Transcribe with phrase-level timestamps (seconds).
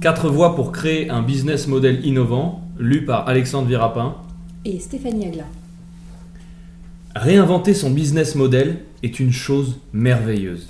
[0.00, 4.16] Quatre voies pour créer un business model innovant, lu par Alexandre Virapin.
[4.66, 5.44] Et Stéphanie Agla.
[7.16, 10.68] Réinventer son business model est une chose merveilleuse.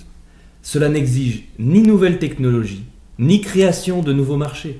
[0.62, 2.84] Cela n'exige ni nouvelles technologies,
[3.18, 4.78] ni création de nouveaux marchés.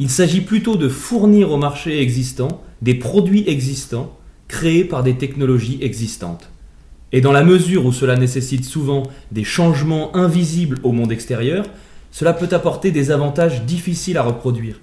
[0.00, 4.16] Il s'agit plutôt de fournir au marché existant des produits existants
[4.48, 6.50] créés par des technologies existantes.
[7.12, 11.66] Et dans la mesure où cela nécessite souvent des changements invisibles au monde extérieur,
[12.10, 14.80] cela peut apporter des avantages difficiles à reproduire.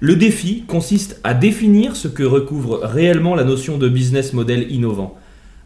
[0.00, 5.16] Le défi consiste à définir ce que recouvre réellement la notion de business model innovant.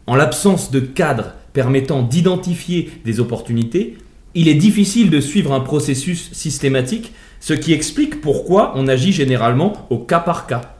[0.05, 3.97] En l'absence de cadre permettant d'identifier des opportunités,
[4.35, 9.87] il est difficile de suivre un processus systématique, ce qui explique pourquoi on agit généralement
[9.89, 10.76] au cas par cas.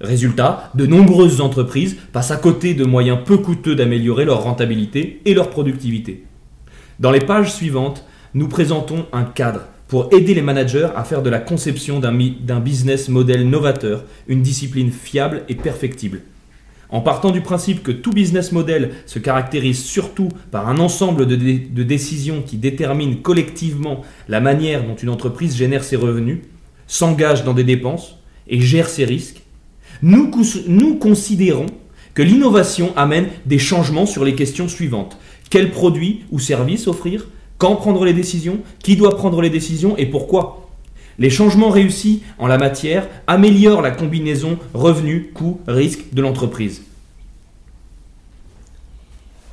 [0.00, 5.34] Résultat, de nombreuses entreprises passent à côté de moyens peu coûteux d'améliorer leur rentabilité et
[5.34, 6.24] leur productivité.
[7.00, 11.28] Dans les pages suivantes, nous présentons un cadre pour aider les managers à faire de
[11.28, 16.22] la conception d'un business model novateur une discipline fiable et perfectible.
[16.88, 21.36] En partant du principe que tout business model se caractérise surtout par un ensemble de,
[21.36, 26.38] de décisions qui déterminent collectivement la manière dont une entreprise génère ses revenus,
[26.86, 28.16] s'engage dans des dépenses
[28.48, 29.42] et gère ses risques,
[30.02, 31.66] nous, considérons
[32.14, 35.18] que l'innovation amène des changements sur les questions suivantes.
[35.50, 37.28] Quels produits ou services offrir?
[37.58, 38.60] Quand prendre les décisions?
[38.82, 40.70] Qui doit prendre les décisions et pourquoi?
[41.18, 46.82] Les changements réussis en la matière améliorent la combinaison revenu, coût, risque de l'entreprise.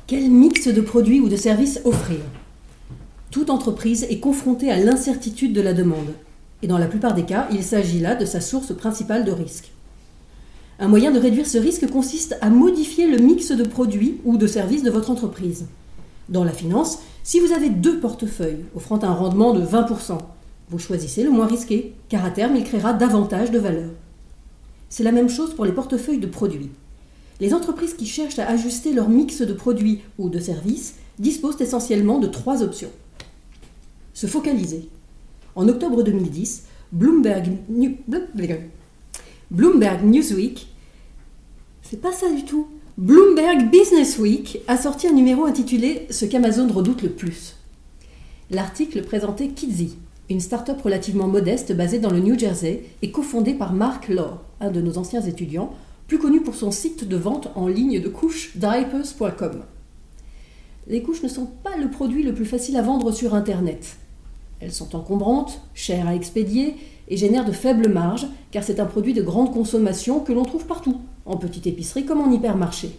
[0.06, 2.20] Quel mix de produits ou de services offrir?
[3.30, 6.14] Toute entreprise est confrontée à l'incertitude de la demande.
[6.62, 9.70] Et dans la plupart des cas, il s'agit là de sa source principale de risque.
[10.80, 14.46] Un moyen de réduire ce risque consiste à modifier le mix de produits ou de
[14.46, 15.66] services de votre entreprise.
[16.28, 20.18] Dans la finance, si vous avez deux portefeuilles offrant un rendement de 20%,
[20.70, 23.90] vous choisissez le moins risqué, car à terme, il créera davantage de valeur.
[24.88, 26.70] C'est la même chose pour les portefeuilles de produits.
[27.40, 32.20] Les entreprises qui cherchent à ajuster leur mix de produits ou de services disposent essentiellement
[32.20, 32.90] de trois options.
[34.14, 34.88] Se focaliser.
[35.56, 37.58] En octobre 2010, Bloomberg,
[39.50, 40.68] Bloomberg Newsweek,
[41.80, 46.68] c'est pas ça du tout, Bloomberg Business Week a sorti un numéro intitulé Ce qu'Amazon
[46.68, 47.56] redoute le plus.
[48.50, 49.96] L'article présentait Kidsy,
[50.28, 54.70] une start-up relativement modeste basée dans le New Jersey et cofondée par Mark Law, un
[54.70, 55.72] de nos anciens étudiants,
[56.08, 59.62] plus connu pour son site de vente en ligne de couches diapers.com.
[60.88, 63.96] Les couches ne sont pas le produit le plus facile à vendre sur Internet.
[64.60, 66.76] Elles sont encombrantes, chères à expédier
[67.08, 70.66] et génèrent de faibles marges car c'est un produit de grande consommation que l'on trouve
[70.66, 72.98] partout, en petite épicerie comme en hypermarché.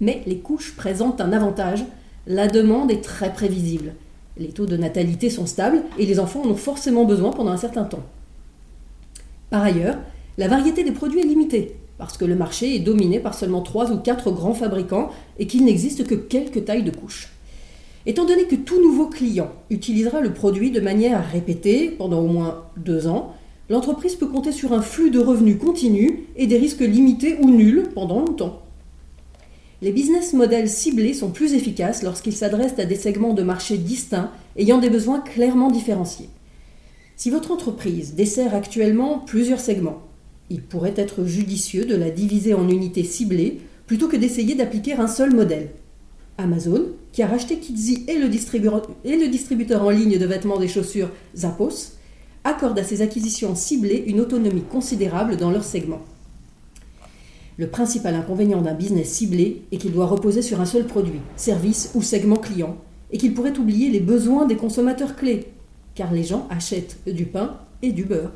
[0.00, 1.84] Mais les couches présentent un avantage,
[2.26, 3.94] la demande est très prévisible.
[4.38, 7.56] Les taux de natalité sont stables et les enfants en ont forcément besoin pendant un
[7.56, 8.04] certain temps.
[9.50, 9.98] Par ailleurs,
[10.38, 13.90] la variété des produits est limitée, parce que le marché est dominé par seulement trois
[13.90, 17.30] ou quatre grands fabricants et qu'il n'existe que quelques tailles de couches.
[18.06, 22.64] Étant donné que tout nouveau client utilisera le produit de manière répétée pendant au moins
[22.78, 23.34] deux ans,
[23.68, 27.88] l'entreprise peut compter sur un flux de revenus continu et des risques limités ou nuls
[27.94, 28.62] pendant longtemps.
[29.82, 34.30] Les business models ciblés sont plus efficaces lorsqu'ils s'adressent à des segments de marché distincts
[34.56, 36.28] ayant des besoins clairement différenciés.
[37.16, 40.02] Si votre entreprise dessert actuellement plusieurs segments,
[40.48, 45.06] il pourrait être judicieux de la diviser en unités ciblées plutôt que d'essayer d'appliquer un
[45.06, 45.70] seul modèle.
[46.40, 51.92] Amazon, qui a racheté Kidsy et le, distributeur, en ligne de vêtements des chaussures Zappos,
[52.44, 56.02] accorde à ses acquisitions ciblées une autonomie considérable dans leur segment.
[57.58, 61.90] Le principal inconvénient d'un business ciblé est qu'il doit reposer sur un seul produit, service
[61.94, 62.76] ou segment client,
[63.10, 65.46] et qu'il pourrait oublier les besoins des consommateurs clés,
[65.94, 68.32] car les gens achètent du pain et du beurre.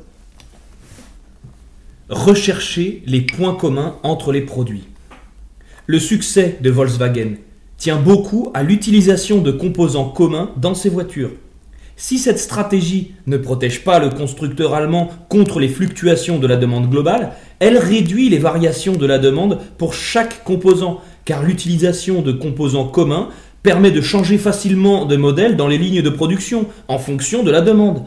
[2.09, 4.83] Rechercher les points communs entre les produits.
[5.87, 7.37] Le succès de Volkswagen
[7.77, 11.31] tient beaucoup à l'utilisation de composants communs dans ses voitures.
[11.97, 16.89] Si cette stratégie ne protège pas le constructeur allemand contre les fluctuations de la demande
[16.89, 22.87] globale, elle réduit les variations de la demande pour chaque composant, car l'utilisation de composants
[22.87, 23.29] communs
[23.63, 27.61] permet de changer facilement de modèle dans les lignes de production en fonction de la
[27.61, 28.03] demande.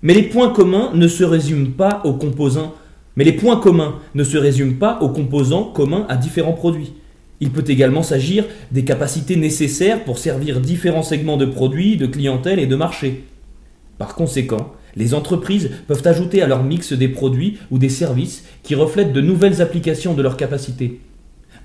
[0.00, 2.74] Mais les points communs ne se résument pas aux composants.
[3.14, 6.94] Mais les points communs ne se résument pas aux composants communs à différents produits.
[7.42, 12.60] Il peut également s'agir des capacités nécessaires pour servir différents segments de produits, de clientèle
[12.60, 13.24] et de marché.
[13.98, 18.76] Par conséquent, les entreprises peuvent ajouter à leur mix des produits ou des services qui
[18.76, 21.00] reflètent de nouvelles applications de leurs capacités.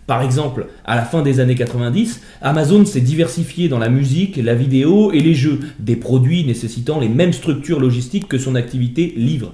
[0.07, 4.55] Par exemple, à la fin des années 90, Amazon s'est diversifié dans la musique, la
[4.55, 9.53] vidéo et les jeux, des produits nécessitant les mêmes structures logistiques que son activité livre.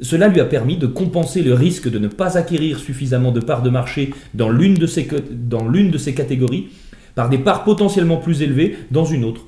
[0.00, 3.62] Cela lui a permis de compenser le risque de ne pas acquérir suffisamment de parts
[3.62, 5.04] de marché dans l'une de ces,
[6.14, 6.68] catégories
[7.14, 9.42] par des parts potentiellement plus élevées dans une autre.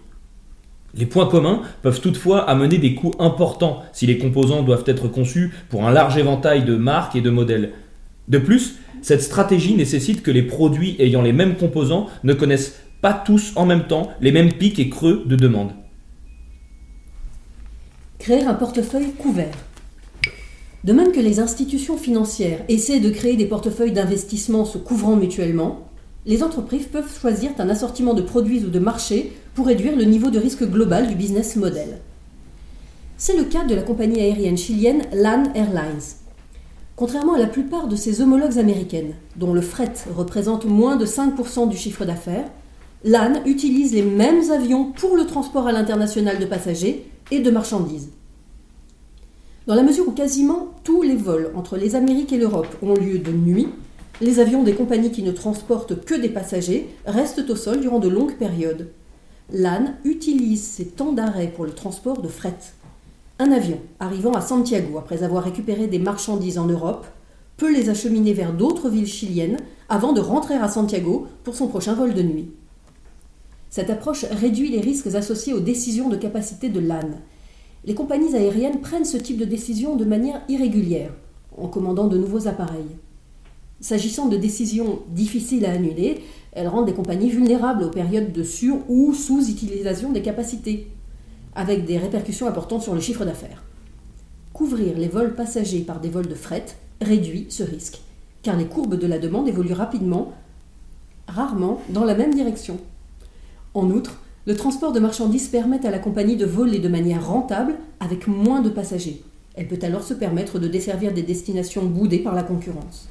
[0.96, 5.52] Les points communs peuvent toutefois amener des coûts importants si les composants doivent être conçus
[5.70, 7.72] pour un large éventail de marques et de modèles.
[8.28, 13.12] De plus, cette stratégie nécessite que les produits ayant les mêmes composants ne connaissent pas
[13.12, 15.72] tous en même temps les mêmes pics et creux de demande.
[18.18, 19.52] Créer un portefeuille couvert.
[20.84, 25.88] De même que les institutions financières essaient de créer des portefeuilles d'investissement se couvrant mutuellement,
[26.26, 30.28] les entreprises peuvent choisir un assortiment de produits ou de marchés pour réduire le niveau
[30.28, 32.00] de risque global du business model.
[33.16, 36.02] C'est le cas de la compagnie aérienne chilienne LAN Airlines.
[36.96, 41.66] Contrairement à la plupart de ses homologues américaines, dont le fret représente moins de 5%
[41.66, 42.50] du chiffre d'affaires,
[43.04, 48.10] LAN utilise les mêmes avions pour le transport à l'international de passagers et de marchandises.
[49.66, 53.18] Dans la mesure où quasiment tous les vols entre les Amériques et l'Europe ont lieu
[53.18, 53.68] de nuit,
[54.20, 58.08] les avions des compagnies qui ne transportent que des passagers restent au sol durant de
[58.08, 58.90] longues périodes.
[59.50, 62.58] LAN utilise ces temps d'arrêt pour le transport de fret.
[63.38, 67.06] Un avion arrivant à Santiago après avoir récupéré des marchandises en Europe
[67.56, 69.56] peut les acheminer vers d'autres villes chiliennes
[69.88, 72.50] avant de rentrer à Santiago pour son prochain vol de nuit.
[73.70, 77.18] Cette approche réduit les risques associés aux décisions de capacité de LAN.
[77.86, 81.12] Les compagnies aériennes prennent ce type de décision de manière irrégulière,
[81.56, 82.96] en commandant de nouveaux appareils.
[83.80, 86.22] S'agissant de décisions difficiles à annuler,
[86.52, 90.86] elles rendent des compagnies vulnérables aux périodes de sur- ou sous-utilisation des capacités,
[91.54, 93.62] avec des répercussions importantes sur le chiffre d'affaires.
[94.54, 96.64] Couvrir les vols passagers par des vols de fret
[97.02, 98.00] réduit ce risque,
[98.42, 100.32] car les courbes de la demande évoluent rapidement,
[101.28, 102.78] rarement dans la même direction.
[103.74, 107.76] En outre, le transport de marchandises permet à la compagnie de voler de manière rentable
[107.98, 109.22] avec moins de passagers.
[109.54, 113.08] Elle peut alors se permettre de desservir des destinations boudées par la concurrence.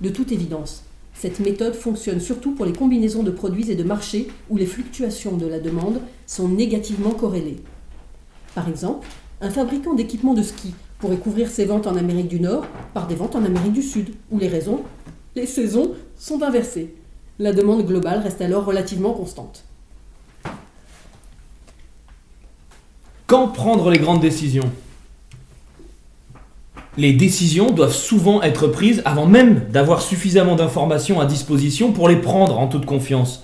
[0.00, 0.82] De toute évidence,
[1.14, 5.36] cette méthode fonctionne surtout pour les combinaisons de produits et de marchés où les fluctuations
[5.36, 7.60] de la demande sont négativement corrélées.
[8.56, 9.06] Par exemple,
[9.40, 13.14] un fabricant d'équipements de ski pourrait couvrir ses ventes en Amérique du Nord par des
[13.14, 14.80] ventes en Amérique du Sud, où les raisons,
[15.36, 16.96] les saisons sont inversées.
[17.38, 19.64] La demande globale reste alors relativement constante.
[23.32, 24.70] Quand prendre les grandes décisions
[26.98, 32.16] Les décisions doivent souvent être prises avant même d'avoir suffisamment d'informations à disposition pour les
[32.16, 33.42] prendre en toute confiance.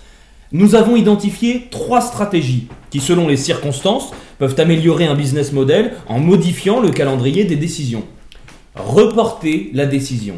[0.52, 6.19] Nous avons identifié trois stratégies qui, selon les circonstances, peuvent améliorer un business model en
[6.19, 8.05] modifiant le calendrier des décisions.
[8.75, 10.35] Reporter la décision.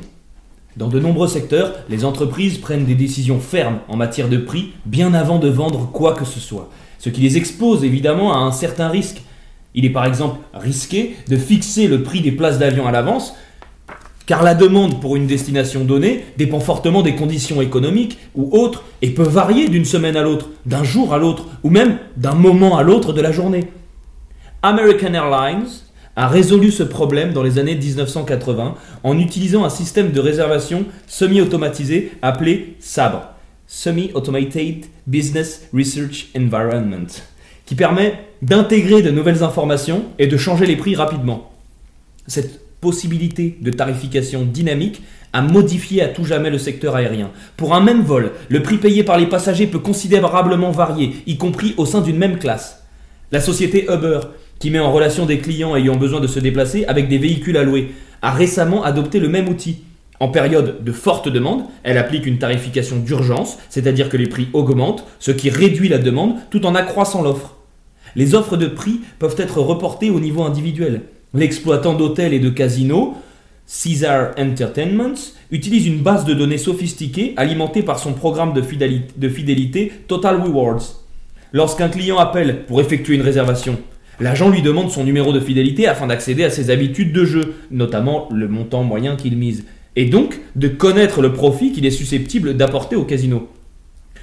[0.76, 5.12] Dans de nombreux secteurs, les entreprises prennent des décisions fermes en matière de prix bien
[5.12, 6.70] avant de vendre quoi que ce soit,
[7.00, 9.22] ce qui les expose évidemment à un certain risque.
[9.74, 13.34] Il est par exemple risqué de fixer le prix des places d'avion à l'avance,
[14.26, 19.10] car la demande pour une destination donnée dépend fortement des conditions économiques ou autres et
[19.10, 22.82] peut varier d'une semaine à l'autre, d'un jour à l'autre, ou même d'un moment à
[22.82, 23.66] l'autre de la journée.
[24.62, 25.68] American Airlines
[26.16, 32.12] a résolu ce problème dans les années 1980 en utilisant un système de réservation semi-automatisé
[32.22, 33.30] appelé SABRE,
[33.66, 37.06] Semi-Automated Business Research Environment,
[37.66, 41.50] qui permet d'intégrer de nouvelles informations et de changer les prix rapidement.
[42.26, 47.30] Cette possibilité de tarification dynamique a modifié à tout jamais le secteur aérien.
[47.56, 51.74] Pour un même vol, le prix payé par les passagers peut considérablement varier, y compris
[51.76, 52.84] au sein d'une même classe.
[53.30, 54.20] La société Uber,
[54.58, 57.62] qui met en relation des clients ayant besoin de se déplacer avec des véhicules à
[57.62, 57.92] louer,
[58.22, 59.82] a récemment adopté le même outil.
[60.18, 65.06] En période de forte demande, elle applique une tarification d'urgence, c'est-à-dire que les prix augmentent,
[65.18, 67.59] ce qui réduit la demande tout en accroissant l'offre.
[68.16, 71.02] Les offres de prix peuvent être reportées au niveau individuel.
[71.34, 73.14] L'exploitant d'hôtels et de casinos,
[73.66, 75.14] Caesar Entertainment,
[75.52, 81.00] utilise une base de données sophistiquée alimentée par son programme de fidélité, Total Rewards.
[81.52, 83.78] Lorsqu'un client appelle pour effectuer une réservation,
[84.18, 88.28] l'agent lui demande son numéro de fidélité afin d'accéder à ses habitudes de jeu, notamment
[88.32, 89.64] le montant moyen qu'il mise,
[89.96, 93.48] et donc de connaître le profit qu'il est susceptible d'apporter au casino.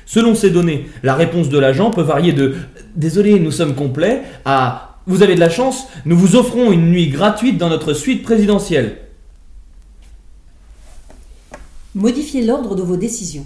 [0.08, 2.56] Selon ces données, la réponse de l'agent peut varier de
[2.96, 7.10] Désolé, nous sommes complets à Vous avez de la chance, nous vous offrons une nuit
[7.10, 9.00] gratuite dans notre suite présidentielle.
[11.94, 13.46] Modifier l'ordre de vos décisions.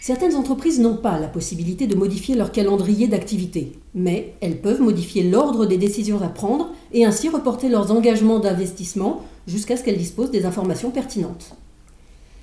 [0.00, 5.22] Certaines entreprises n'ont pas la possibilité de modifier leur calendrier d'activité, mais elles peuvent modifier
[5.22, 10.32] l'ordre des décisions à prendre et ainsi reporter leurs engagements d'investissement jusqu'à ce qu'elles disposent
[10.32, 11.54] des informations pertinentes.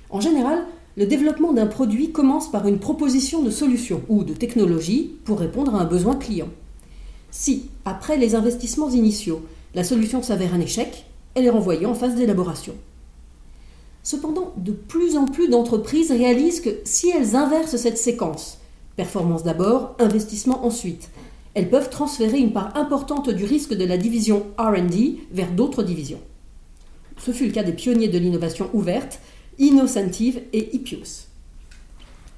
[0.08, 0.64] En général,
[0.96, 5.74] le développement d'un produit commence par une proposition de solution ou de technologie pour répondre
[5.74, 6.48] à un besoin client.
[7.30, 9.42] Si, après les investissements initiaux,
[9.74, 11.04] la solution s'avère un échec,
[11.34, 12.74] elle est renvoyée en phase d'élaboration.
[14.02, 18.58] Cependant, de plus en plus d'entreprises réalisent que si elles inversent cette séquence,
[18.96, 21.10] performance d'abord, investissement ensuite,
[21.54, 26.20] elles peuvent transférer une part importante du risque de la division RD vers d'autres divisions.
[27.18, 29.20] Ce fut le cas des pionniers de l'innovation ouverte,
[29.60, 31.26] Innocentive et Ipios.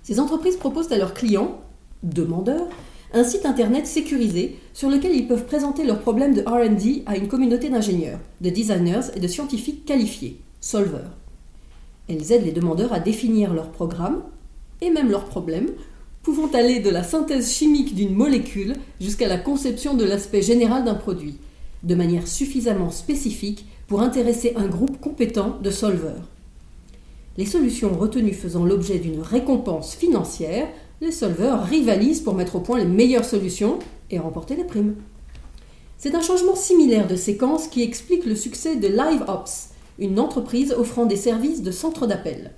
[0.03, 1.61] Ces entreprises proposent à leurs clients,
[2.03, 2.67] demandeurs,
[3.15, 7.29] un site internet sécurisé sur lequel ils peuvent présenter leurs problèmes de RD à une
[7.29, 11.13] communauté d'ingénieurs, de designers et de scientifiques qualifiés, solvers.
[12.09, 14.25] Elles aident les demandeurs à définir leurs programmes
[14.81, 15.71] et même leurs problèmes,
[16.25, 20.95] pouvant aller de la synthèse chimique d'une molécule jusqu'à la conception de l'aspect général d'un
[20.95, 21.37] produit,
[21.85, 26.32] de manière suffisamment spécifique pour intéresser un groupe compétent de solvers.
[27.39, 30.69] Les solutions retenues faisant l'objet d'une récompense financière,
[31.01, 33.79] les solvers rivalisent pour mettre au point les meilleures solutions
[34.11, 34.95] et remporter les primes.
[35.97, 41.07] C'est un changement similaire de séquence qui explique le succès de LiveOps, une entreprise offrant
[41.07, 42.53] des services de centre d'appel.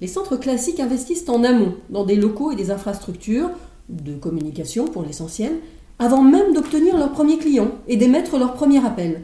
[0.00, 3.50] Les centres classiques investissent en amont dans des locaux et des infrastructures,
[3.88, 5.52] de communication pour l'essentiel,
[5.98, 9.22] avant même d'obtenir leur premier client et d'émettre leur premier appel.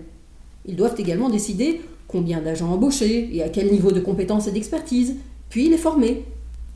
[0.66, 1.80] Ils doivent également décider
[2.10, 5.16] combien d'agents embaucher et à quel niveau de compétence et d'expertise,
[5.48, 6.24] puis les former.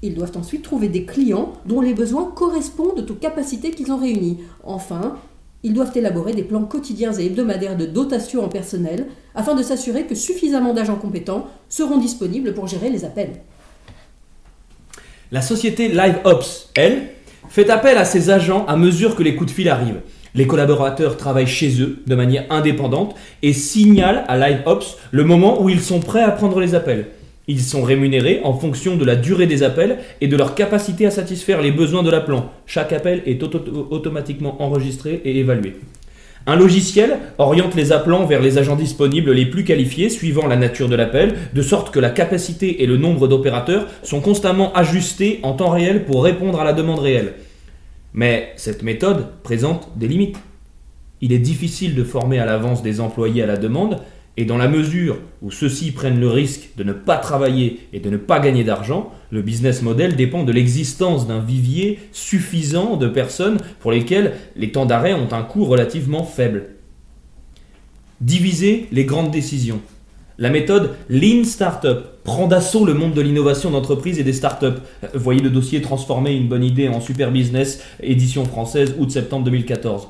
[0.02, 4.38] Ils doivent ensuite trouver des clients dont les besoins correspondent aux capacités qu'ils ont réunies.
[4.62, 5.16] Enfin,
[5.62, 10.04] ils doivent élaborer des plans quotidiens et hebdomadaires de dotation en personnel afin de s'assurer
[10.04, 13.40] que suffisamment d'agents compétents seront disponibles pour gérer les appels.
[15.32, 17.08] La société LiveOps, elle,
[17.48, 20.02] fait appel à ses agents à mesure que les coups de fil arrivent.
[20.36, 25.68] Les collaborateurs travaillent chez eux de manière indépendante et signalent à LiveOps le moment où
[25.68, 27.06] ils sont prêts à prendre les appels.
[27.46, 31.12] Ils sont rémunérés en fonction de la durée des appels et de leur capacité à
[31.12, 32.50] satisfaire les besoins de l'appelant.
[32.66, 35.76] Chaque appel est automatiquement enregistré et évalué.
[36.46, 40.88] Un logiciel oriente les appelants vers les agents disponibles les plus qualifiés suivant la nature
[40.88, 45.52] de l'appel, de sorte que la capacité et le nombre d'opérateurs sont constamment ajustés en
[45.52, 47.34] temps réel pour répondre à la demande réelle.
[48.14, 50.38] Mais cette méthode présente des limites.
[51.20, 54.00] Il est difficile de former à l'avance des employés à la demande,
[54.36, 58.10] et dans la mesure où ceux-ci prennent le risque de ne pas travailler et de
[58.10, 63.58] ne pas gagner d'argent, le business model dépend de l'existence d'un vivier suffisant de personnes
[63.78, 66.70] pour lesquelles les temps d'arrêt ont un coût relativement faible.
[68.20, 69.80] Diviser les grandes décisions.
[70.36, 74.80] La méthode Lean Startup prend d'assaut le monde de l'innovation d'entreprise et des startups.
[75.14, 80.08] Voyez le dossier Transformer une bonne idée en super business, édition française, août-septembre 2014.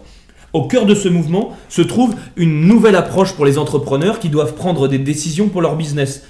[0.55, 4.55] Au cœur de ce mouvement se trouve une nouvelle approche pour les entrepreneurs qui doivent
[4.55, 6.23] prendre des décisions pour leur business.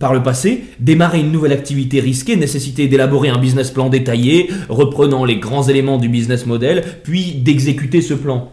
[0.00, 5.26] Par le passé, démarrer une nouvelle activité risquée nécessitait d'élaborer un business plan détaillé, reprenant
[5.26, 8.52] les grands éléments du business model, puis d'exécuter ce plan.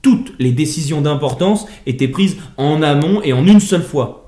[0.00, 4.27] Toutes les décisions d'importance étaient prises en amont et en une seule fois.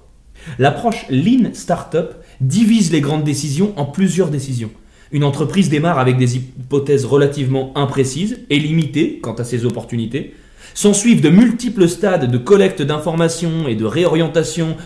[0.59, 4.71] L'approche Lean Startup divise les grandes décisions en plusieurs décisions.
[5.13, 10.35] Une entreprise démarre avec des hypothèses relativement imprécises et limitées quant à ses opportunités.
[10.73, 14.77] S'en suivent de multiples stades de collecte d'informations et de réorientation,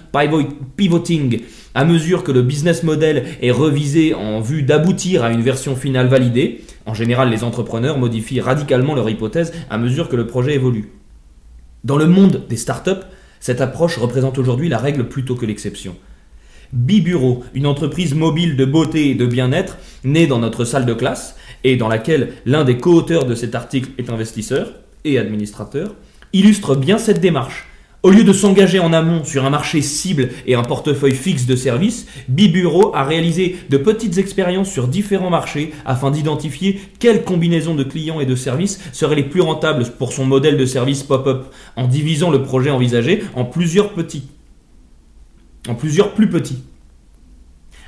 [0.77, 1.41] pivoting,
[1.75, 6.07] à mesure que le business model est revisé en vue d'aboutir à une version finale
[6.07, 6.63] validée.
[6.87, 10.91] En général, les entrepreneurs modifient radicalement leur hypothèse à mesure que le projet évolue.
[11.83, 13.05] Dans le monde des startups,
[13.45, 15.97] cette approche représente aujourd'hui la règle plutôt que l'exception.
[16.73, 21.37] Bibureau, une entreprise mobile de beauté et de bien-être, née dans notre salle de classe
[21.63, 24.73] et dans laquelle l'un des co-auteurs de cet article est investisseur
[25.05, 25.95] et administrateur,
[26.33, 27.67] illustre bien cette démarche.
[28.05, 31.57] Au lieu de s'engager en amont sur un marché cible et un portefeuille fixe de
[31.57, 37.83] services, Bibureau a réalisé de petites expériences sur différents marchés afin d'identifier quelles combinaisons de
[37.83, 41.47] clients et de services seraient les plus rentables pour son modèle de service pop-up,
[41.77, 44.29] en divisant le projet envisagé en plusieurs petits
[45.67, 46.63] en plusieurs plus petits.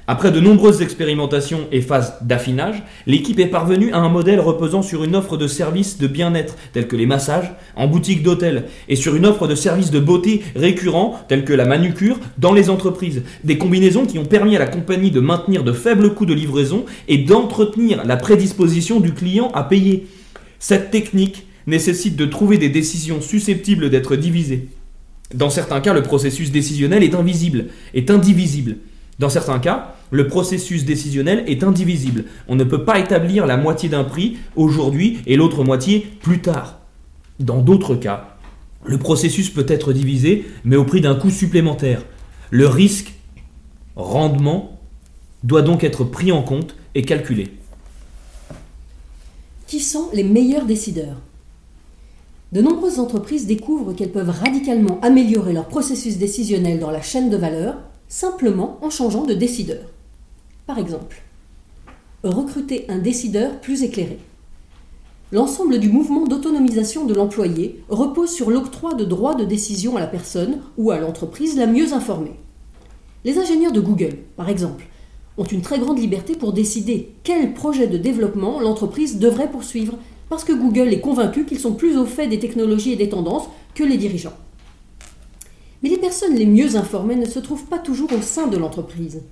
[0.08, 5.02] Après de nombreuses expérimentations et phases d'affinage, l'équipe est parvenue à un modèle reposant sur
[5.02, 9.16] une offre de services de bien-être tels que les massages en boutique d'hôtel et sur
[9.16, 13.24] une offre de services de beauté récurrents tels que la manucure dans les entreprises.
[13.42, 16.84] Des combinaisons qui ont permis à la compagnie de maintenir de faibles coûts de livraison
[17.08, 20.06] et d'entretenir la prédisposition du client à payer.
[20.60, 24.68] Cette technique nécessite de trouver des décisions susceptibles d'être divisées.
[25.34, 28.76] Dans certains cas, le processus décisionnel est invisible, est indivisible.
[29.18, 32.24] Dans certains cas, le processus décisionnel est indivisible.
[32.48, 36.80] On ne peut pas établir la moitié d'un prix aujourd'hui et l'autre moitié plus tard.
[37.40, 38.36] Dans d'autres cas,
[38.84, 42.02] le processus peut être divisé, mais au prix d'un coût supplémentaire.
[42.50, 43.14] Le risque,
[43.96, 44.80] rendement,
[45.42, 47.48] doit donc être pris en compte et calculé.
[49.66, 51.16] Qui sont les meilleurs décideurs?
[52.52, 57.36] De nombreuses entreprises découvrent qu'elles peuvent radicalement améliorer leur processus décisionnel dans la chaîne de
[57.36, 57.76] valeur
[58.08, 59.82] simplement en changeant de décideur.
[60.66, 61.22] Par exemple,
[62.24, 64.18] recruter un décideur plus éclairé.
[65.30, 70.08] L'ensemble du mouvement d'autonomisation de l'employé repose sur l'octroi de droits de décision à la
[70.08, 72.34] personne ou à l'entreprise la mieux informée.
[73.24, 74.88] Les ingénieurs de Google, par exemple,
[75.38, 79.96] ont une très grande liberté pour décider quel projet de développement l'entreprise devrait poursuivre,
[80.28, 83.48] parce que Google est convaincu qu'ils sont plus au fait des technologies et des tendances
[83.76, 84.36] que les dirigeants.
[85.84, 89.22] Mais les personnes les mieux informées ne se trouvent pas toujours au sein de l'entreprise.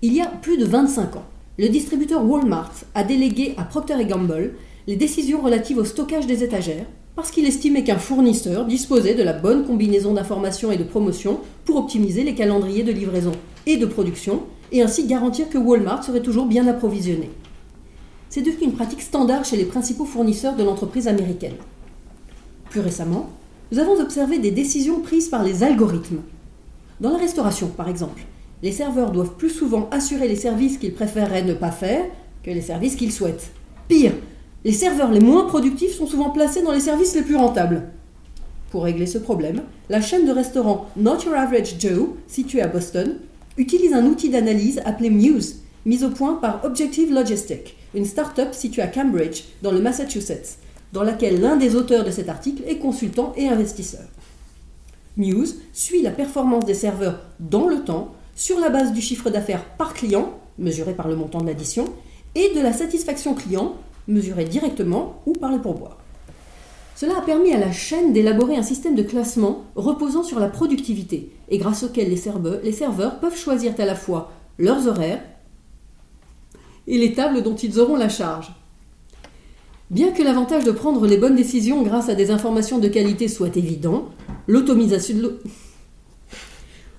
[0.00, 1.24] Il y a plus de 25 ans,
[1.58, 4.54] le distributeur Walmart a délégué à Procter Gamble
[4.86, 6.86] les décisions relatives au stockage des étagères
[7.16, 11.78] parce qu'il estimait qu'un fournisseur disposait de la bonne combinaison d'informations et de promotions pour
[11.78, 13.32] optimiser les calendriers de livraison
[13.66, 17.30] et de production et ainsi garantir que Walmart serait toujours bien approvisionné.
[18.30, 21.56] C'est devenu une pratique standard chez les principaux fournisseurs de l'entreprise américaine.
[22.70, 23.30] Plus récemment,
[23.72, 26.20] nous avons observé des décisions prises par les algorithmes.
[27.00, 28.22] Dans la restauration, par exemple,
[28.62, 32.04] les serveurs doivent plus souvent assurer les services qu'ils préféreraient ne pas faire
[32.42, 33.50] que les services qu'ils souhaitent.
[33.88, 34.12] Pire,
[34.64, 37.90] les serveurs les moins productifs sont souvent placés dans les services les plus rentables.
[38.70, 43.16] Pour régler ce problème, la chaîne de restaurants Not Your Average Joe, située à Boston,
[43.56, 48.82] utilise un outil d'analyse appelé Muse, mis au point par Objective Logistic, une start-up située
[48.82, 50.58] à Cambridge, dans le Massachusetts,
[50.92, 54.06] dans laquelle l'un des auteurs de cet article est consultant et investisseur.
[55.16, 59.64] Muse suit la performance des serveurs dans le temps sur la base du chiffre d'affaires
[59.64, 61.92] par client, mesuré par le montant de l'addition,
[62.36, 63.74] et de la satisfaction client,
[64.06, 65.98] mesurée directement ou par les pourboires.
[66.94, 71.32] Cela a permis à la chaîne d'élaborer un système de classement reposant sur la productivité
[71.48, 75.22] et grâce auquel les serveurs, peuvent choisir à la fois leurs horaires
[76.86, 78.52] et les tables dont ils auront la charge.
[79.90, 83.56] Bien que l'avantage de prendre les bonnes décisions grâce à des informations de qualité soit
[83.56, 84.10] évident,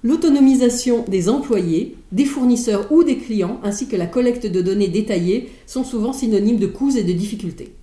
[0.03, 5.49] l'autonomisation des employés, des fournisseurs ou des clients, ainsi que la collecte de données détaillées,
[5.65, 7.73] sont souvent synonymes de coûts et de difficultés.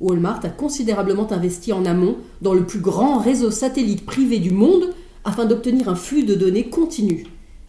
[0.00, 4.94] Walmart a considérablement investi en amont dans le plus grand réseau satellite privé du monde
[5.24, 7.26] afin d'obtenir un flux de données continu.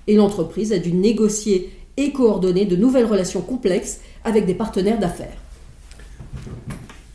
[0.07, 5.37] Et l'entreprise a dû négocier et coordonner de nouvelles relations complexes avec des partenaires d'affaires.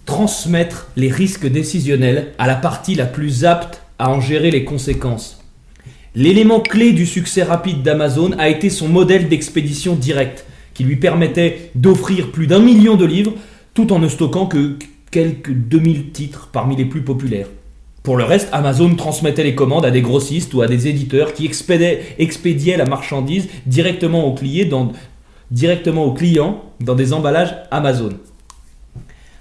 [0.04, 5.43] Transmettre les risques décisionnels à la partie la plus apte à en gérer les conséquences.
[6.16, 11.72] L'élément clé du succès rapide d'Amazon a été son modèle d'expédition directe, qui lui permettait
[11.74, 13.32] d'offrir plus d'un million de livres
[13.74, 14.76] tout en ne stockant que
[15.10, 17.48] quelques 2000 titres parmi les plus populaires.
[18.04, 21.46] Pour le reste, Amazon transmettait les commandes à des grossistes ou à des éditeurs qui
[21.46, 24.92] expédiaient, la marchandise directement aux, clients dans,
[25.50, 28.10] directement aux clients dans des emballages Amazon.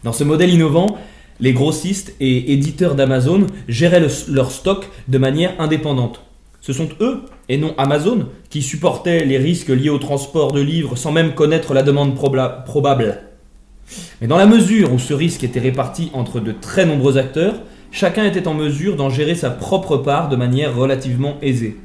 [0.04, 0.98] Dans ce modèle innovant,
[1.40, 6.23] les grossistes et éditeurs d'Amazon géraient leur stock de manière indépendante.
[6.64, 10.96] Ce sont eux, et non Amazon, qui supportaient les risques liés au transport de livres
[10.96, 13.20] sans même connaître la demande probable.
[14.22, 17.56] Mais dans la mesure où ce risque était réparti entre de très nombreux acteurs,
[17.92, 21.76] chacun était en mesure d'en gérer sa propre part de manière relativement aisée.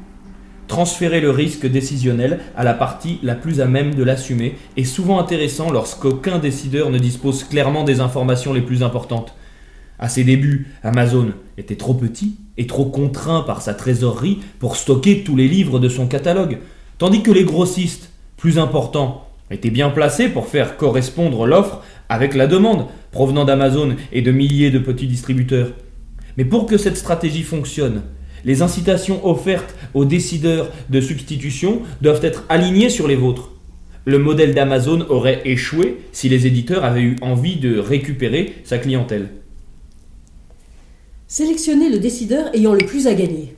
[0.69, 5.19] Transférer le risque décisionnel à la partie la plus à même de l'assumer est souvent
[5.19, 9.35] intéressant lorsqu'aucun décideur ne dispose clairement des informations les plus importantes.
[9.99, 15.23] À ses débuts, Amazon était trop petit et trop contraint par sa trésorerie pour stocker
[15.23, 16.59] tous les livres de son catalogue,
[16.99, 22.47] tandis que les grossistes, plus importants, étaient bien placés pour faire correspondre l'offre avec la
[22.47, 25.73] demande provenant d'Amazon et de milliers de petits distributeurs.
[26.37, 28.03] Mais pour que cette stratégie fonctionne,
[28.45, 33.51] les incitations offertes aux décideurs de substitution doivent être alignées sur les vôtres.
[34.05, 39.29] Le modèle d'Amazon aurait échoué si les éditeurs avaient eu envie de récupérer sa clientèle.
[41.31, 43.55] Sélectionnez le décideur ayant le plus à gagner.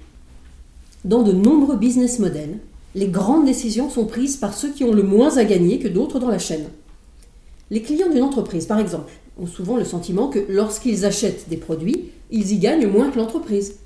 [1.04, 2.58] Dans de nombreux business models,
[2.96, 6.18] les grandes décisions sont prises par ceux qui ont le moins à gagner que d'autres
[6.18, 6.66] dans la chaîne.
[7.70, 12.10] Les clients d'une entreprise, par exemple, ont souvent le sentiment que lorsqu'ils achètent des produits,
[12.32, 13.76] ils y gagnent moins que l'entreprise.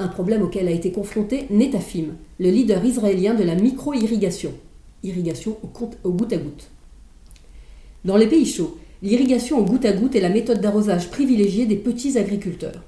[0.00, 4.52] Un problème auquel a été confronté Netafim, le leader israélien de la micro-irrigation,
[5.04, 6.70] irrigation au, goutte à goutte.
[8.04, 11.76] Dans les pays chauds, l'irrigation au goutte à goutte est la méthode d'arrosage privilégiée des
[11.76, 12.82] petits agriculteurs.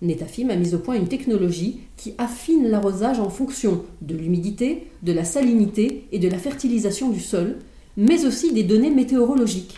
[0.00, 5.12] Netafim a mis au point une technologie qui affine l'arrosage en fonction de l'humidité, de
[5.12, 7.56] la salinité et de la fertilisation du sol,
[7.96, 9.76] mais aussi des données météorologiques.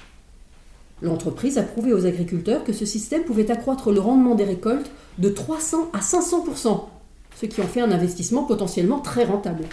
[1.02, 5.30] L'entreprise a prouvé aux agriculteurs que ce système pouvait accroître le rendement des récoltes de
[5.30, 6.80] 300 à 500%
[7.40, 9.64] ce qui en fait un investissement potentiellement très rentable.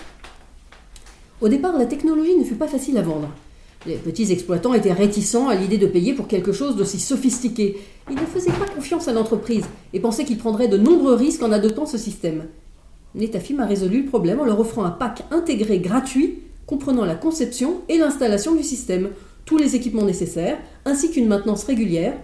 [1.42, 3.30] Au départ, la technologie ne fut pas facile à vendre.
[3.86, 7.78] Les petits exploitants étaient réticents à l'idée de payer pour quelque chose d'aussi sophistiqué.
[8.10, 11.52] Ils ne faisaient pas confiance à l'entreprise et pensaient qu'ils prendraient de nombreux risques en
[11.52, 12.46] adoptant ce système.
[13.16, 17.82] Netafim a résolu le problème en leur offrant un pack intégré gratuit comprenant la conception
[17.88, 19.10] et l'installation du système,
[19.46, 22.18] tous les équipements nécessaires, ainsi qu'une maintenance régulière,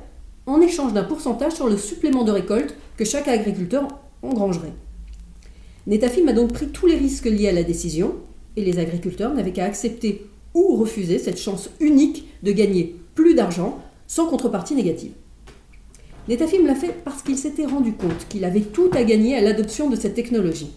[0.46, 3.88] en échange d'un pourcentage sur le supplément de récolte que chaque agriculteur
[4.22, 4.74] engrangerait.
[5.88, 8.16] Netafim a donc pris tous les risques liés à la décision,
[8.58, 13.82] et les agriculteurs n'avaient qu'à accepter ou refuser cette chance unique de gagner plus d'argent
[14.08, 15.14] sans contrepartie négative.
[16.28, 19.90] Netafim l'a fait parce qu'il s'était rendu compte qu'il avait tout à gagner à l'adoption
[19.90, 20.72] de cette technologie.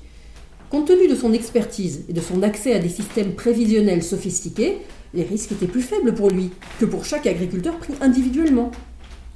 [0.70, 4.78] Compte tenu de son expertise et de son accès à des systèmes prévisionnels sophistiqués,
[5.14, 8.72] les risques étaient plus faibles pour lui que pour chaque agriculteur pris individuellement.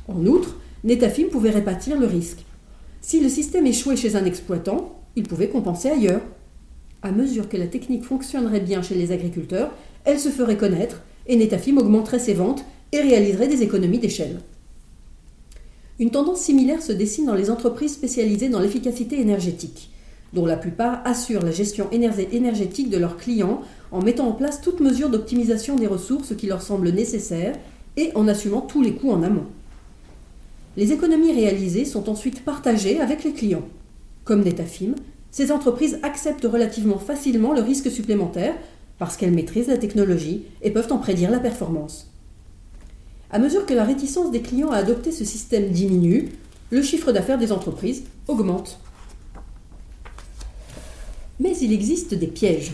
[0.09, 2.45] En outre, Netafim pouvait répartir le risque.
[3.01, 6.23] Si le système échouait chez un exploitant, il pouvait compenser ailleurs.
[7.03, 9.71] À mesure que la technique fonctionnerait bien chez les agriculteurs,
[10.05, 14.41] elle se ferait connaître et Netafim augmenterait ses ventes et réaliserait des économies d'échelle.
[15.99, 19.91] Une tendance similaire se dessine dans les entreprises spécialisées dans l'efficacité énergétique,
[20.33, 23.61] dont la plupart assurent la gestion énergétique de leurs clients
[23.93, 27.57] en mettant en place toute mesure d'optimisation des ressources qui leur semblent nécessaires
[27.97, 29.47] et en assumant tous les coûts en amont.
[30.77, 33.69] Les économies réalisées sont ensuite partagées avec les clients.
[34.25, 34.95] Comme Netafim,
[35.31, 38.55] ces entreprises acceptent relativement facilement le risque supplémentaire
[39.01, 42.13] parce qu'elles maîtrisent la technologie et peuvent en prédire la performance.
[43.31, 46.29] À mesure que la réticence des clients à adopter ce système diminue,
[46.69, 48.79] le chiffre d'affaires des entreprises augmente.
[51.41, 52.73] Mais il existe des pièges.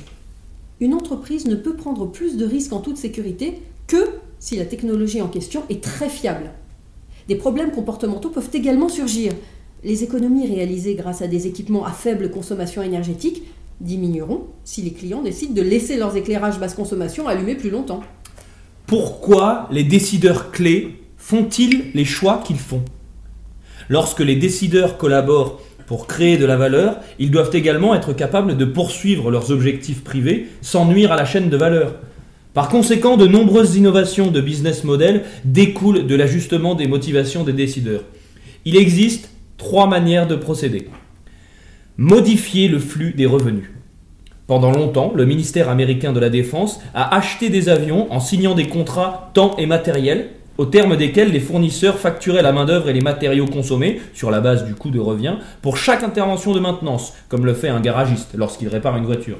[0.80, 4.08] Une entreprise ne peut prendre plus de risques en toute sécurité que
[4.40, 6.50] si la technologie en question est très fiable.
[7.28, 9.32] Des problèmes comportementaux peuvent également surgir.
[9.84, 13.44] Les économies réalisées grâce à des équipements à faible consommation énergétique
[13.80, 18.02] diminueront si les clients décident de laisser leurs éclairages basse consommation allumés plus longtemps.
[18.86, 22.82] Pourquoi les décideurs clés font-ils les choix qu'ils font?
[23.88, 28.64] Lorsque les décideurs collaborent pour créer de la valeur, ils doivent également être capables de
[28.64, 31.96] poursuivre leurs objectifs privés sans nuire à la chaîne de valeur.
[32.54, 38.02] Par conséquent, de nombreuses innovations de business model découlent de l'ajustement des motivations des décideurs.
[38.64, 40.88] Il existe trois manières de procéder
[41.98, 43.70] modifier le flux des revenus.
[44.46, 48.68] Pendant longtemps, le ministère américain de la Défense a acheté des avions en signant des
[48.68, 50.28] contrats temps et matériel,
[50.58, 54.64] au terme desquels les fournisseurs facturaient la main-d'œuvre et les matériaux consommés, sur la base
[54.64, 58.68] du coût de revient, pour chaque intervention de maintenance, comme le fait un garagiste lorsqu'il
[58.68, 59.38] répare une voiture.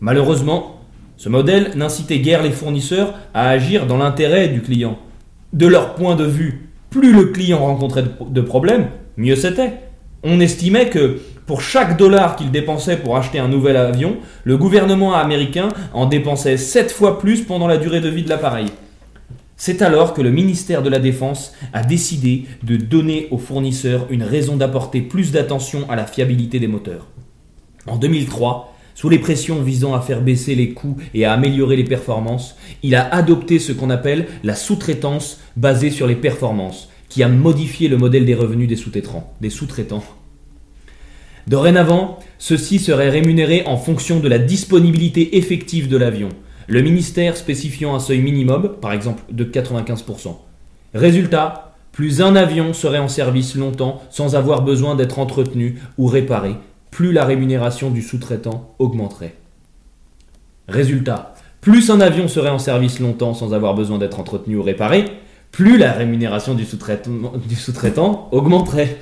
[0.00, 0.80] Malheureusement,
[1.16, 4.98] ce modèle n'incitait guère les fournisseurs à agir dans l'intérêt du client.
[5.52, 9.74] De leur point de vue, plus le client rencontrait de problèmes, mieux c'était.
[10.22, 15.14] On estimait que pour chaque dollar qu'il dépensait pour acheter un nouvel avion, le gouvernement
[15.14, 18.66] américain en dépensait 7 fois plus pendant la durée de vie de l'appareil.
[19.56, 24.22] C'est alors que le ministère de la Défense a décidé de donner aux fournisseurs une
[24.22, 27.08] raison d'apporter plus d'attention à la fiabilité des moteurs.
[27.86, 31.84] En 2003, sous les pressions visant à faire baisser les coûts et à améliorer les
[31.84, 37.28] performances, il a adopté ce qu'on appelle la sous-traitance basée sur les performances, qui a
[37.28, 39.32] modifié le modèle des revenus des sous-traitants.
[39.40, 40.04] Des sous-traitants.
[41.46, 46.28] Dorénavant, ceux-ci seraient rémunérés en fonction de la disponibilité effective de l'avion,
[46.68, 50.36] le ministère spécifiant un seuil minimum, par exemple de 95%.
[50.94, 56.54] Résultat, plus un avion serait en service longtemps sans avoir besoin d'être entretenu ou réparé,
[56.90, 59.34] plus la rémunération du sous-traitant augmenterait.
[60.68, 65.04] Résultat, plus un avion serait en service longtemps sans avoir besoin d'être entretenu ou réparé,
[65.52, 68.96] plus la rémunération du sous-traitant augmenterait.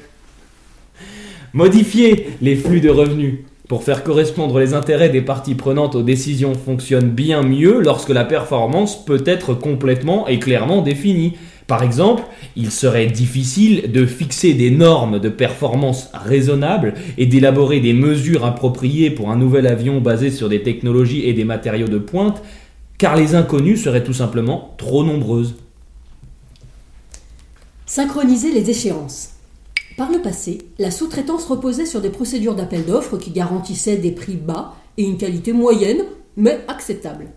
[1.58, 6.54] Modifier les flux de revenus pour faire correspondre les intérêts des parties prenantes aux décisions
[6.54, 11.32] fonctionne bien mieux lorsque la performance peut être complètement et clairement définie.
[11.66, 12.22] Par exemple,
[12.54, 19.10] il serait difficile de fixer des normes de performance raisonnables et d'élaborer des mesures appropriées
[19.10, 22.40] pour un nouvel avion basé sur des technologies et des matériaux de pointe,
[22.98, 25.56] car les inconnues seraient tout simplement trop nombreuses.
[27.84, 29.37] Synchroniser les échéances.
[29.98, 34.36] Par le passé, la sous-traitance reposait sur des procédures d'appel d'offres qui garantissaient des prix
[34.36, 36.04] bas et une qualité moyenne,
[36.36, 37.32] mais acceptable.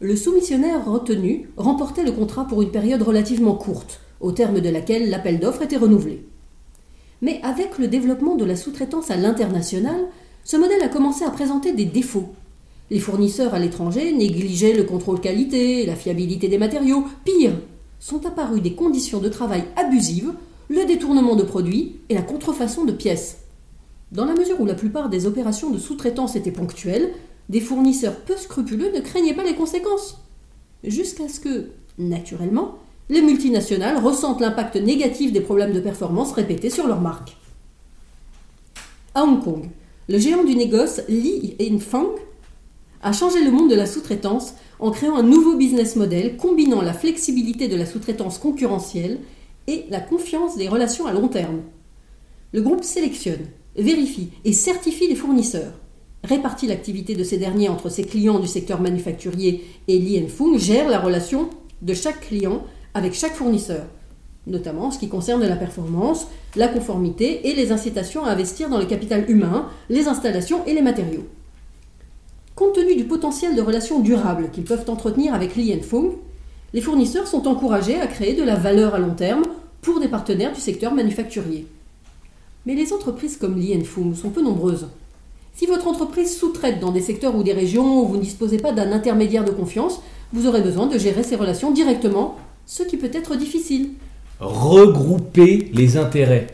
[0.00, 5.10] Le soumissionnaire retenu remportait le contrat pour une période relativement courte, au terme de laquelle
[5.10, 6.24] l'appel d'offres était renouvelé.
[7.20, 10.06] Mais avec le développement de la sous-traitance à l'international,
[10.42, 12.32] ce modèle a commencé à présenter des défauts.
[12.90, 17.04] Les fournisseurs à l'étranger négligeaient le contrôle qualité, la fiabilité des matériaux.
[17.26, 17.60] Pire,
[18.00, 20.32] sont apparues des conditions de travail abusives
[20.68, 23.38] le détournement de produits et la contrefaçon de pièces.
[24.12, 27.12] Dans la mesure où la plupart des opérations de sous-traitance étaient ponctuelles,
[27.48, 30.18] des fournisseurs peu scrupuleux ne craignaient pas les conséquences.
[30.82, 36.86] Jusqu'à ce que, naturellement, les multinationales ressentent l'impact négatif des problèmes de performance répétés sur
[36.86, 37.36] leurs marques.
[39.14, 39.68] À Hong Kong,
[40.08, 42.10] le géant du négoce Li Fang
[43.02, 46.94] a changé le monde de la sous-traitance en créant un nouveau business model combinant la
[46.94, 49.20] flexibilité de la sous-traitance concurrentielle
[49.66, 51.62] et la confiance des relations à long terme.
[52.52, 53.46] Le groupe sélectionne,
[53.76, 55.72] vérifie et certifie les fournisseurs,
[56.22, 60.88] répartit l'activité de ces derniers entre ses clients du secteur manufacturier et Li Fung gère
[60.88, 61.50] la relation
[61.82, 62.62] de chaque client
[62.94, 63.84] avec chaque fournisseur,
[64.46, 68.78] notamment en ce qui concerne la performance, la conformité et les incitations à investir dans
[68.78, 71.26] le capital humain, les installations et les matériaux.
[72.54, 76.12] Compte tenu du potentiel de relations durables qu'ils peuvent entretenir avec Li Fung,
[76.74, 79.44] les fournisseurs sont encouragés à créer de la valeur à long terme
[79.80, 81.68] pour des partenaires du secteur manufacturier.
[82.66, 84.88] Mais les entreprises comme Fung sont peu nombreuses.
[85.54, 88.72] Si votre entreprise sous-traite dans des secteurs ou des régions où vous ne disposez pas
[88.72, 90.00] d'un intermédiaire de confiance,
[90.32, 93.90] vous aurez besoin de gérer ces relations directement, ce qui peut être difficile.
[94.40, 96.48] Regrouper les intérêts.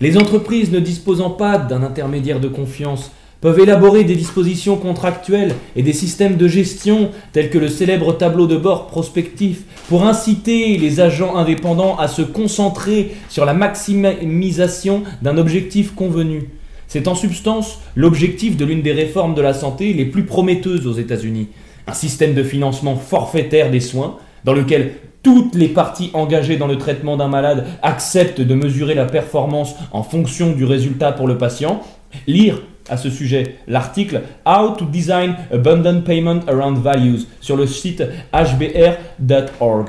[0.00, 5.82] Les entreprises ne disposant pas d'un intermédiaire de confiance peuvent élaborer des dispositions contractuelles et
[5.82, 11.00] des systèmes de gestion tels que le célèbre tableau de bord prospectif pour inciter les
[11.00, 16.50] agents indépendants à se concentrer sur la maximisation d'un objectif convenu.
[16.86, 20.92] C'est en substance l'objectif de l'une des réformes de la santé les plus prometteuses aux
[20.92, 21.48] États-Unis.
[21.88, 24.92] Un système de financement forfaitaire des soins dans lequel
[25.24, 30.04] toutes les parties engagées dans le traitement d'un malade acceptent de mesurer la performance en
[30.04, 31.82] fonction du résultat pour le patient.
[32.28, 38.02] Lire à ce sujet l'article How to Design Abundant Payment Around Values sur le site
[38.32, 39.88] hbr.org.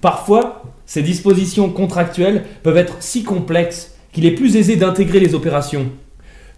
[0.00, 5.86] Parfois, ces dispositions contractuelles peuvent être si complexes qu'il est plus aisé d'intégrer les opérations.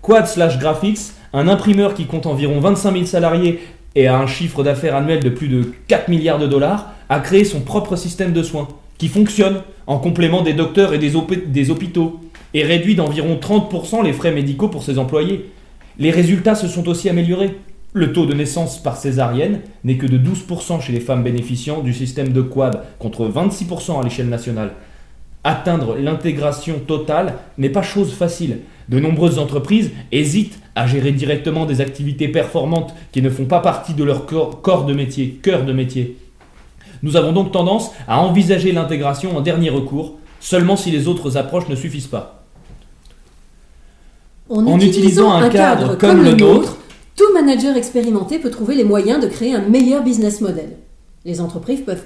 [0.02, 3.60] Quad Slash Graphics, un imprimeur qui compte environ 25 000 salariés
[3.94, 7.44] et a un chiffre d'affaires annuel de plus de 4 milliards de dollars, a créé
[7.44, 8.68] son propre système de soins
[8.98, 11.12] qui fonctionne en complément des docteurs et des,
[11.46, 12.20] des hôpitaux
[12.56, 15.50] et réduit d'environ 30% les frais médicaux pour ses employés.
[15.98, 17.58] Les résultats se sont aussi améliorés.
[17.92, 21.92] Le taux de naissance par césarienne n'est que de 12% chez les femmes bénéficiant du
[21.92, 24.70] système de quad contre 26% à l'échelle nationale.
[25.44, 28.60] Atteindre l'intégration totale n'est pas chose facile.
[28.88, 33.92] De nombreuses entreprises hésitent à gérer directement des activités performantes qui ne font pas partie
[33.92, 36.16] de leur corps de métier, cœur de métier.
[37.02, 41.68] Nous avons donc tendance à envisager l'intégration en dernier recours, seulement si les autres approches
[41.68, 42.35] ne suffisent pas.
[44.48, 46.76] En, utilisant, un cadre, comme, le nôtre,
[47.16, 50.76] tout manager expérimenté peut trouver les moyens de créer un meilleur business model.
[51.24, 52.04] Les entreprises peuvent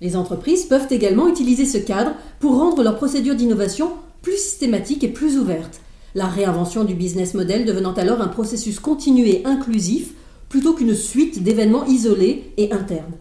[0.00, 3.90] les entreprises peuvent également utiliser ce cadre pour rendre leurs procédures d'innovation
[4.22, 5.80] plus systématiques et plus ouvertes,
[6.14, 10.12] la réinvention du business model devenant alors un processus continu et inclusif
[10.48, 13.12] plutôt qu'une suite d'événements isolés et internes.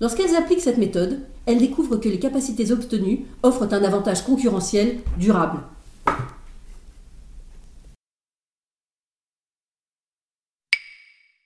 [0.00, 5.60] Lorsqu'elles appliquent cette méthode, elles découvrent que les capacités obtenues offrent un avantage concurrentiel durable.